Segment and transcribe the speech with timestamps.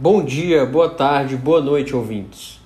[0.00, 2.60] Bom dia, boa tarde, boa noite, ouvintes.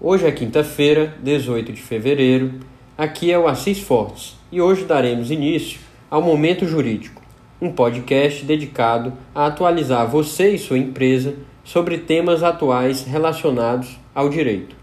[0.00, 2.54] Hoje é quinta-feira, 18 de fevereiro.
[2.98, 5.78] Aqui é o Assis Fortes e hoje daremos início
[6.10, 7.22] ao Momento Jurídico,
[7.60, 14.74] um podcast dedicado a atualizar você e sua empresa sobre temas atuais relacionados ao direito.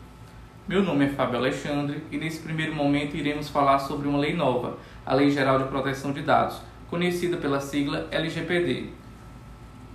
[0.69, 4.77] Meu nome é Fábio Alexandre e nesse primeiro momento iremos falar sobre uma lei nova,
[5.05, 8.98] a Lei Geral de Proteção de Dados, conhecida pela sigla LGPD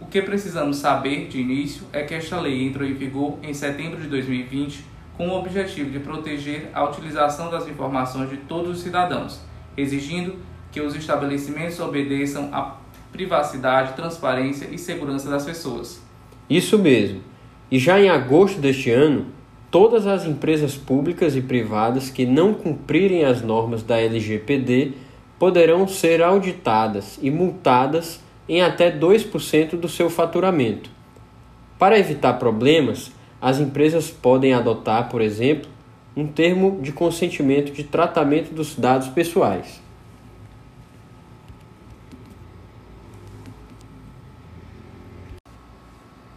[0.00, 4.00] o que precisamos saber de início é que esta lei entrou em vigor em setembro
[4.00, 4.84] de 2020
[5.17, 9.40] com o objetivo de proteger a utilização das informações de todos os cidadãos,
[9.76, 10.36] exigindo
[10.72, 12.76] que os estabelecimentos obedeçam à
[13.12, 16.03] privacidade, transparência e segurança das pessoas.
[16.50, 17.20] Isso mesmo.
[17.70, 19.26] E já em agosto deste ano,
[19.70, 24.92] todas as empresas públicas e privadas que não cumprirem as normas da LGPD
[25.39, 30.90] poderão ser auditadas e multadas em até 2% do seu faturamento.
[31.79, 35.70] Para evitar problemas, as empresas podem adotar, por exemplo,
[36.17, 39.83] um termo de consentimento de tratamento dos dados pessoais.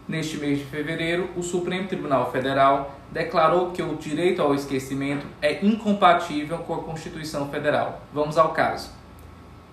[0.08, 5.66] Neste mês de fevereiro, o Supremo Tribunal Federal declarou que o direito ao esquecimento é
[5.66, 8.02] incompatível com a Constituição Federal.
[8.14, 8.98] Vamos ao caso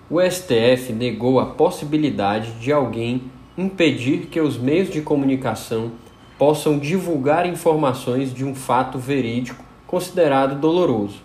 [0.09, 3.23] o STF negou a possibilidade de alguém
[3.57, 5.93] impedir que os meios de comunicação
[6.37, 11.23] possam divulgar informações de um fato verídico considerado doloroso.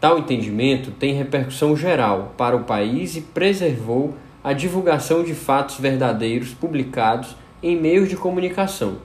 [0.00, 6.52] Tal entendimento tem repercussão geral para o país e preservou a divulgação de fatos verdadeiros
[6.52, 8.96] publicados em meios de comunicação.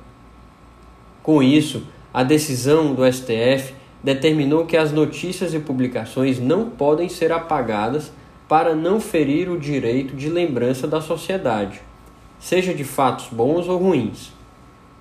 [1.22, 7.32] Com isso, a decisão do STF determinou que as notícias e publicações não podem ser
[7.32, 8.12] apagadas
[8.48, 11.82] para não ferir o direito de lembrança da sociedade,
[12.40, 14.32] seja de fatos bons ou ruins.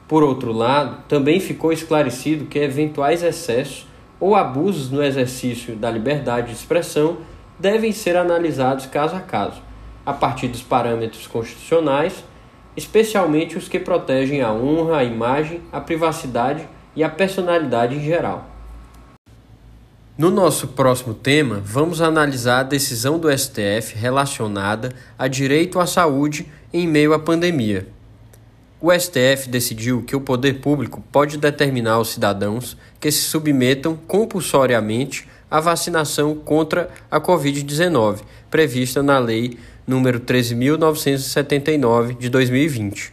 [0.08, 3.86] Por outro lado, também ficou esclarecido que eventuais excessos
[4.18, 7.18] ou abusos no exercício da liberdade de expressão
[7.58, 9.60] devem ser analisados caso a caso,
[10.04, 12.24] a partir dos parâmetros constitucionais,
[12.76, 18.55] especialmente os que protegem a honra, a imagem, a privacidade e a personalidade em geral.
[20.18, 26.46] No nosso próximo tema, vamos analisar a decisão do STF relacionada a direito à saúde
[26.72, 27.86] em meio à pandemia.
[28.80, 35.28] O STF decidiu que o poder público pode determinar aos cidadãos que se submetam compulsoriamente
[35.50, 43.12] à vacinação contra a Covid-19, prevista na Lei nº 13.979 de 2020.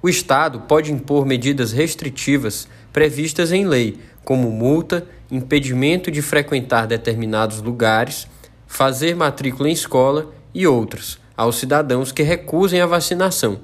[0.00, 7.60] O Estado pode impor medidas restritivas previstas em lei, como multa impedimento de frequentar determinados
[7.60, 8.26] lugares,
[8.66, 13.60] fazer matrícula em escola e outros, aos cidadãos que recusem a vacinação,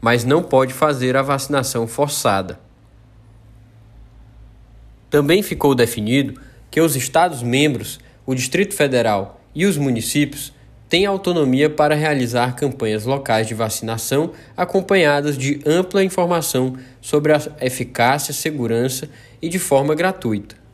[0.00, 2.58] mas não pode fazer a vacinação forçada.
[5.08, 6.40] Também ficou definido
[6.70, 10.52] que os Estados-membros, o Distrito Federal e os municípios
[10.88, 18.32] têm autonomia para realizar campanhas locais de vacinação acompanhadas de ampla informação sobre a eficácia,
[18.32, 19.08] segurança
[19.40, 20.65] e de forma gratuita.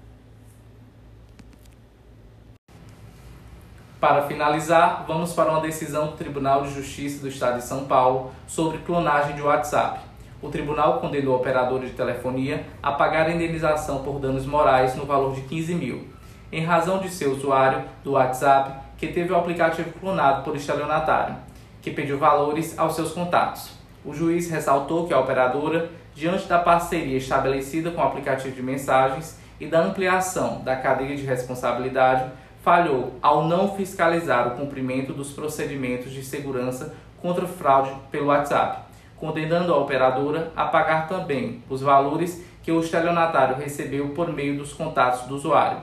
[4.02, 8.32] Para finalizar, vamos para uma decisão do Tribunal de Justiça do Estado de São Paulo
[8.48, 10.00] sobre clonagem de WhatsApp.
[10.42, 15.06] O tribunal condenou a operadora de telefonia a pagar a indenização por danos morais no
[15.06, 16.08] valor de 15 mil,
[16.50, 21.36] em razão de ser usuário do WhatsApp que teve o aplicativo clonado por estelionatário,
[21.80, 23.70] que pediu valores aos seus contatos.
[24.04, 29.38] O juiz ressaltou que a operadora, diante da parceria estabelecida com o aplicativo de mensagens
[29.60, 32.32] e da ampliação da cadeia de responsabilidade,
[32.62, 38.82] falhou ao não fiscalizar o cumprimento dos procedimentos de segurança contra fraude pelo WhatsApp,
[39.16, 44.72] condenando a operadora a pagar também os valores que o estelionatário recebeu por meio dos
[44.72, 45.78] contatos do usuário.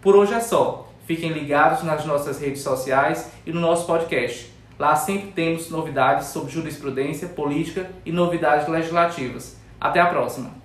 [0.00, 0.88] Por hoje é só.
[1.06, 4.52] Fiquem ligados nas nossas redes sociais e no nosso podcast.
[4.78, 9.60] Lá sempre temos novidades sobre jurisprudência, política e novidades legislativas.
[9.80, 10.61] Até a próxima!